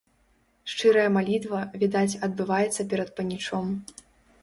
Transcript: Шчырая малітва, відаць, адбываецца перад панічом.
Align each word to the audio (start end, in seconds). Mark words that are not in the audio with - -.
Шчырая 0.73 1.03
малітва, 1.17 1.61
відаць, 1.83 2.19
адбываецца 2.31 2.81
перад 2.95 3.09
панічом. 3.21 3.65